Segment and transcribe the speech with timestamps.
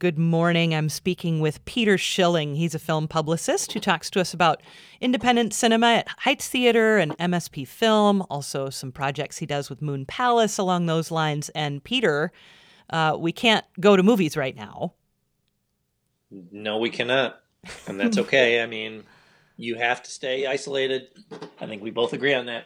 [0.00, 0.74] Good morning.
[0.74, 2.54] I'm speaking with Peter Schilling.
[2.54, 4.62] He's a film publicist who talks to us about
[4.98, 10.06] independent cinema at Heights Theater and MSP Film, also some projects he does with Moon
[10.06, 11.50] Palace along those lines.
[11.50, 12.32] And Peter,
[12.88, 14.94] uh, we can't go to movies right now.
[16.30, 17.38] No, we cannot.
[17.86, 18.62] And that's okay.
[18.62, 19.04] I mean,
[19.58, 21.08] you have to stay isolated.
[21.60, 22.64] I think we both agree on that.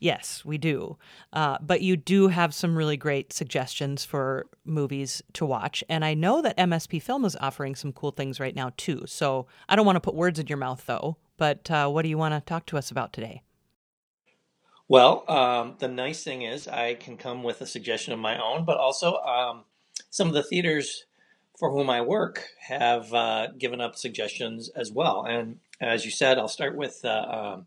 [0.00, 0.96] Yes, we do.
[1.32, 5.82] Uh, but you do have some really great suggestions for movies to watch.
[5.88, 9.04] And I know that MSP Film is offering some cool things right now, too.
[9.06, 11.16] So I don't want to put words in your mouth, though.
[11.36, 13.42] But uh, what do you want to talk to us about today?
[14.88, 18.64] Well, um, the nice thing is I can come with a suggestion of my own,
[18.64, 19.64] but also um,
[20.10, 21.06] some of the theaters
[21.58, 25.24] for whom I work have uh, given up suggestions as well.
[25.28, 27.66] And as you said, I'll start with uh, um,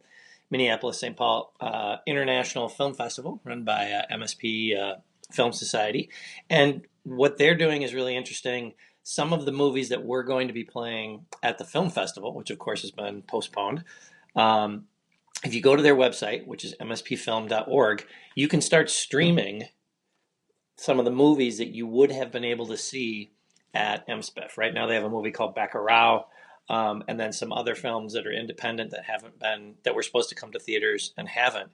[0.51, 1.15] Minneapolis St.
[1.15, 4.95] Paul uh, International Film Festival, run by uh, MSP uh,
[5.31, 6.09] Film Society.
[6.49, 8.73] And what they're doing is really interesting.
[9.03, 12.49] Some of the movies that we're going to be playing at the film festival, which
[12.49, 13.83] of course has been postponed,
[14.35, 14.85] um,
[15.43, 19.63] if you go to their website, which is mspfilm.org, you can start streaming
[20.75, 23.31] some of the movies that you would have been able to see
[23.73, 24.57] at MSPF.
[24.57, 26.25] Right now, they have a movie called Bacurau
[26.69, 30.29] um, and then some other films that are independent that haven't been that were supposed
[30.29, 31.71] to come to theaters and haven't.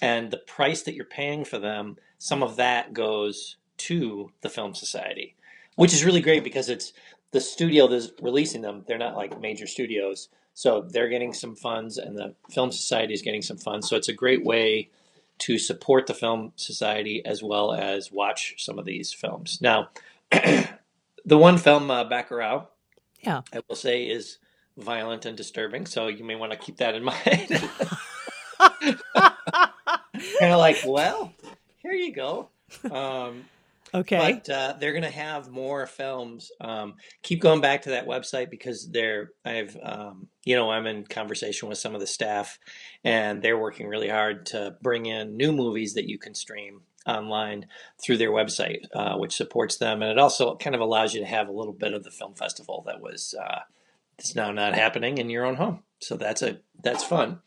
[0.00, 4.74] And the price that you're paying for them, some of that goes to the Film
[4.74, 5.34] Society,
[5.76, 6.92] which is really great because it's
[7.32, 8.84] the studio that's releasing them.
[8.86, 13.22] They're not like major studios, so they're getting some funds, and the Film Society is
[13.22, 13.88] getting some funds.
[13.88, 14.90] So it's a great way
[15.38, 19.58] to support the Film Society as well as watch some of these films.
[19.60, 19.88] Now,
[20.30, 22.66] the one film, uh, Bacurau,
[23.22, 23.42] yeah.
[23.52, 24.38] I will say is
[24.76, 25.86] violent and disturbing.
[25.86, 27.70] So you may want to keep that in mind.
[30.38, 31.32] kind of like, well,
[31.78, 32.48] here you go.
[32.90, 33.44] Um,
[33.94, 34.40] okay.
[34.44, 36.50] But uh, they're going to have more films.
[36.60, 41.04] Um, keep going back to that website because they're, I've, um, you know, I'm in
[41.04, 42.58] conversation with some of the staff
[43.04, 47.66] and they're working really hard to bring in new movies that you can stream online
[48.02, 51.26] through their website, uh, which supports them, and it also kind of allows you to
[51.26, 53.60] have a little bit of the film festival that was uh,
[54.18, 55.82] is now not happening in your own home.
[56.00, 57.40] So that's a that's fun.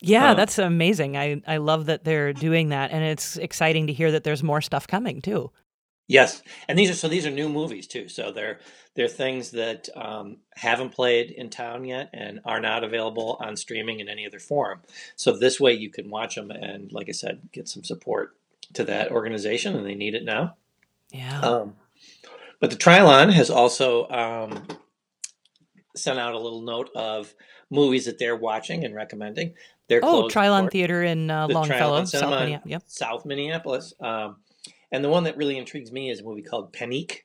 [0.00, 1.16] Yeah, um, that's amazing.
[1.16, 4.60] I I love that they're doing that, and it's exciting to hear that there's more
[4.60, 5.50] stuff coming too.
[6.06, 8.08] Yes, and these are so these are new movies too.
[8.08, 8.60] So they're
[8.94, 14.00] they're things that um, haven't played in town yet and are not available on streaming
[14.00, 14.82] in any other form.
[15.16, 18.36] So this way you can watch them and, like I said, get some support
[18.74, 20.56] to that organization, and they need it now.
[21.12, 21.40] Yeah.
[21.40, 21.76] Um,
[22.60, 24.66] but the Trylon has also um,
[25.94, 27.34] sent out a little note of
[27.70, 29.54] movies that they're watching and recommending.
[29.88, 32.70] They're oh, Trylon Theater in uh, Longfellow, South, Minneapolis.
[32.70, 32.82] Yep.
[32.86, 33.92] South Minneapolis.
[34.00, 34.36] Um,
[34.90, 37.24] and the one that really intrigues me is a movie called Panique,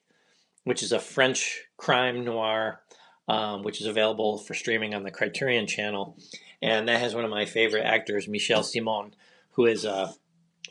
[0.64, 2.82] which is a French crime noir,
[3.28, 6.18] um, which is available for streaming on the Criterion Channel.
[6.62, 9.16] And that has one of my favorite actors, Michel Simon,
[9.52, 10.14] who is a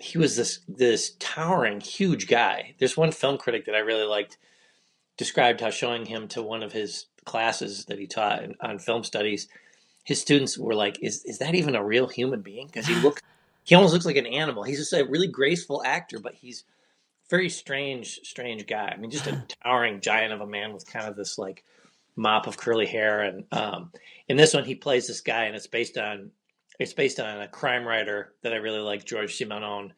[0.01, 2.75] he was this this towering, huge guy.
[2.79, 4.39] There's one film critic that I really liked
[5.17, 9.49] described how showing him to one of his classes that he taught on film studies,
[10.05, 13.23] his students were like, "Is is that even a real human being?" Because he looks,
[13.65, 14.63] he almost looks like an animal.
[14.63, 16.65] He's just a really graceful actor, but he's
[17.29, 18.89] very strange, strange guy.
[18.89, 21.65] I mean, just a towering giant of a man with kind of this like
[22.17, 23.21] mop of curly hair.
[23.23, 23.93] And um,
[24.29, 26.31] in this one, he plays this guy, and it's based on
[26.79, 29.91] it's based on a crime writer that I really like, George Simenon,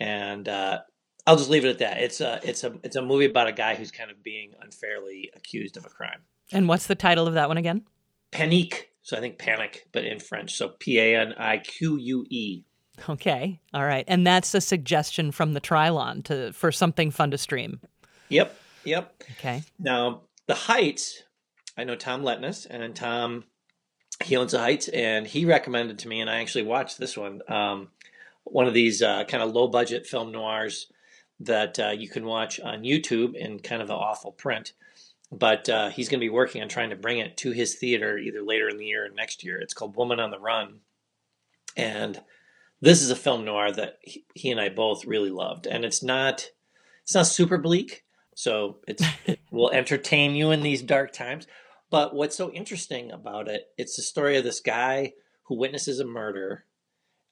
[0.00, 0.80] and uh,
[1.26, 1.98] I'll just leave it at that.
[1.98, 5.30] It's a it's a it's a movie about a guy who's kind of being unfairly
[5.36, 6.22] accused of a crime.
[6.50, 7.84] And what's the title of that one again?
[8.32, 8.84] Panique.
[9.02, 10.54] So I think panic, but in French.
[10.54, 12.64] So P A N I Q U E.
[13.08, 13.60] Okay.
[13.74, 14.04] All right.
[14.06, 17.80] And that's a suggestion from the Trylon to for something fun to stream.
[18.28, 18.56] Yep.
[18.84, 19.22] Yep.
[19.38, 19.62] Okay.
[19.78, 21.22] Now the Heights.
[21.76, 23.44] I know Tom Letness, and Tom
[24.22, 27.42] he owns the Heights, and he recommended to me, and I actually watched this one.
[27.48, 27.88] Um,
[28.44, 30.88] one of these uh, kind of low budget film noirs
[31.40, 34.72] that uh, you can watch on YouTube in kind of an awful print.
[35.30, 38.18] But uh, he's going to be working on trying to bring it to his theater
[38.18, 39.58] either later in the year or next year.
[39.58, 40.80] It's called Woman on the Run,
[41.76, 42.20] and
[42.82, 45.66] this is a film noir that he, he and I both really loved.
[45.66, 46.50] And it's not
[47.02, 48.04] it's not super bleak,
[48.34, 51.46] so it's it will entertain you in these dark times.
[51.92, 55.12] But what's so interesting about it, it's the story of this guy
[55.42, 56.64] who witnesses a murder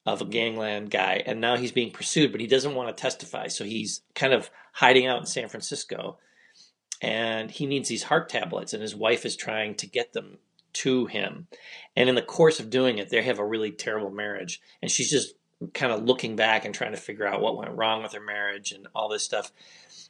[0.05, 0.31] of a mm-hmm.
[0.31, 3.47] gangland guy, and now he's being pursued, but he doesn't want to testify.
[3.47, 6.19] So he's kind of hiding out in San Francisco.
[7.01, 10.37] And he needs these heart tablets, and his wife is trying to get them
[10.73, 11.47] to him.
[11.95, 14.61] And in the course of doing it, they have a really terrible marriage.
[14.83, 15.33] And she's just
[15.73, 18.71] kind of looking back and trying to figure out what went wrong with her marriage
[18.71, 19.51] and all this stuff.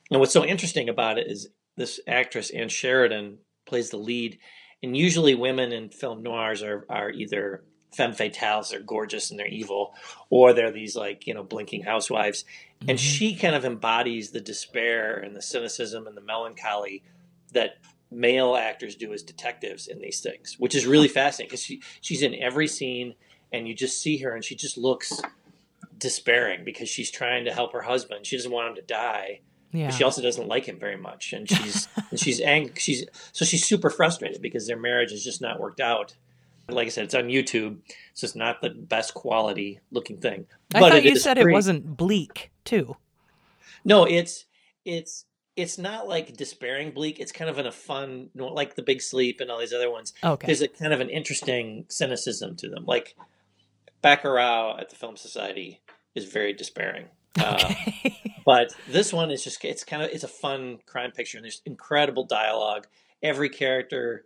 [0.09, 3.37] And what's so interesting about it is this actress Ann Sheridan
[3.71, 4.37] plays the lead,
[4.83, 7.63] and usually women in film noirs are are either
[7.93, 9.93] femme fatales, they're gorgeous and they're evil,
[10.29, 12.89] or they're these like you know blinking housewives, mm-hmm.
[12.89, 17.01] and she kind of embodies the despair and the cynicism and the melancholy
[17.53, 17.77] that
[18.11, 22.21] male actors do as detectives in these things, which is really fascinating because she she's
[22.21, 23.15] in every scene,
[23.53, 25.21] and you just see her and she just looks
[25.97, 28.25] despairing because she's trying to help her husband.
[28.25, 29.39] She doesn't want him to die
[29.71, 29.87] yeah.
[29.87, 33.45] But she also doesn't like him very much, and she's and she's ang- she's so
[33.45, 36.15] she's super frustrated because their marriage has just not worked out.
[36.69, 37.77] Like I said, it's on YouTube.
[37.87, 40.45] so It's just not the best quality looking thing.
[40.73, 41.51] I but thought you said free.
[41.51, 42.95] it wasn't bleak too.
[43.83, 44.45] No, it's
[44.85, 45.25] it's
[45.55, 47.19] it's not like despairing bleak.
[47.19, 50.13] It's kind of in a fun, like the Big Sleep and all these other ones.
[50.23, 50.45] Okay.
[50.47, 52.85] There's a kind of an interesting cynicism to them.
[52.85, 53.15] Like
[54.03, 55.81] Bacurau at the Film Society
[56.15, 57.05] is very despairing.
[57.39, 58.13] Okay.
[58.15, 61.45] Uh, but this one is just it's kind of it's a fun crime picture and
[61.45, 62.87] there's incredible dialogue.
[63.21, 64.25] Every character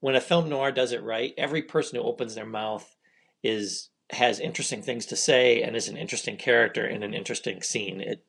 [0.00, 2.96] when a film noir does it right, every person who opens their mouth
[3.42, 8.00] is has interesting things to say and is an interesting character in an interesting scene.
[8.00, 8.24] It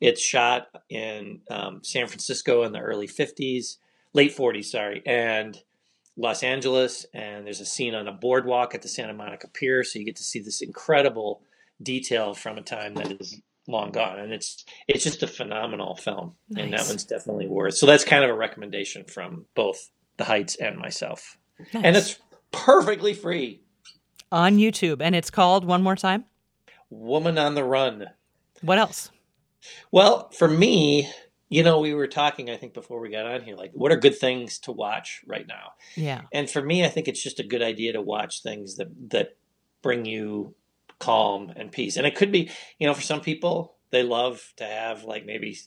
[0.00, 3.76] it's shot in um, San Francisco in the early 50s,
[4.12, 5.62] late 40s, sorry, and
[6.16, 7.06] Los Angeles.
[7.14, 10.16] And there's a scene on a boardwalk at the Santa Monica Pier, so you get
[10.16, 11.42] to see this incredible
[11.82, 16.34] detail from a time that is long gone and it's it's just a phenomenal film
[16.50, 16.64] nice.
[16.64, 20.56] and that one's definitely worth so that's kind of a recommendation from both the heights
[20.56, 21.38] and myself.
[21.72, 21.84] Nice.
[21.84, 22.18] and it's
[22.52, 23.60] perfectly free.
[24.30, 26.24] On youtube and it's called one more time?
[26.90, 28.06] Woman on the run.
[28.60, 29.10] What else?
[29.90, 31.10] Well for me
[31.48, 33.96] you know we were talking i think before we got on here like what are
[33.96, 35.72] good things to watch right now?
[35.94, 36.22] Yeah.
[36.32, 39.36] And for me i think it's just a good idea to watch things that that
[39.82, 40.54] bring you
[41.04, 41.96] calm and peace.
[41.96, 45.58] And it could be, you know, for some people, they love to have like maybe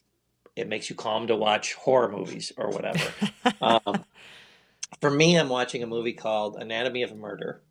[0.56, 3.12] it makes you calm to watch horror movies or whatever.
[3.62, 4.04] um,
[5.00, 7.62] for me, I'm watching a movie called Anatomy of a Murder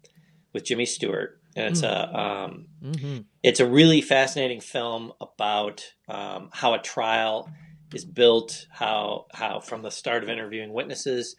[0.53, 1.89] with Jimmy Stewart, and it's mm.
[1.89, 3.19] a um, mm-hmm.
[3.43, 7.51] it's a really fascinating film about um, how a trial
[7.93, 11.35] is built, how how from the start of interviewing witnesses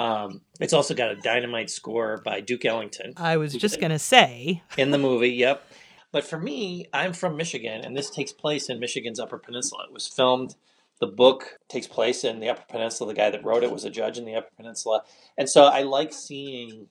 [0.00, 3.12] um, it's also got a dynamite score by Duke Ellington.
[3.18, 4.62] I was just going to say.
[4.78, 5.62] In the movie, yep.
[6.12, 9.84] But for me, I'm from Michigan, and this takes place in Michigan's Upper Peninsula.
[9.84, 10.56] It was filmed,
[11.00, 13.12] the book takes place in the Upper Peninsula.
[13.12, 15.02] The guy that wrote it was a judge in the Upper Peninsula.
[15.36, 16.88] And so I like seeing,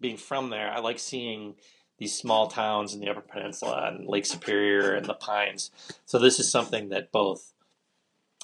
[0.00, 1.54] being from there, I like seeing
[1.98, 5.70] these small towns in the Upper Peninsula and Lake Superior and the Pines.
[6.04, 7.52] So this is something that both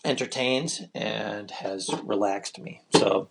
[0.04, 2.82] entertains and has relaxed me.
[2.94, 3.28] So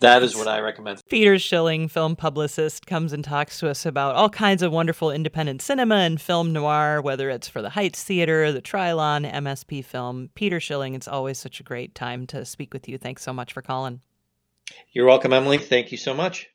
[0.00, 1.00] that is what I recommend.
[1.08, 5.62] Peter Schilling, film publicist, comes and talks to us about all kinds of wonderful independent
[5.62, 10.30] cinema and film noir, whether it's for the Heights Theater, the Trylon, MSP Film.
[10.34, 12.98] Peter Schilling, it's always such a great time to speak with you.
[12.98, 14.00] Thanks so much for calling.
[14.92, 15.58] You're welcome, Emily.
[15.58, 16.48] Thank you so much.